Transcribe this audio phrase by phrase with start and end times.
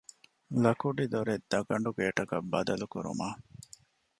[0.63, 3.39] ލަކުޑިދޮރެއް ދަގަނޑުގޭޓަކަށް ބަދަލުކުރުމަށް